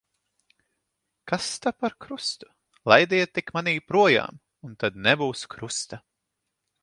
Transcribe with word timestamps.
Kas 1.29 1.49
ta 1.61 1.71
par 1.79 1.93
krustu. 2.05 2.47
Laidiet 2.91 3.31
tik 3.39 3.47
mani 3.57 3.75
projām, 3.91 4.41
un 4.69 4.73
tad 4.85 5.01
nebūs 5.09 5.47
krusta. 5.55 6.03